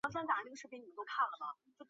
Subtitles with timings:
[0.09, 1.73] 肯顿是英格兰伦敦西北部的一个地区。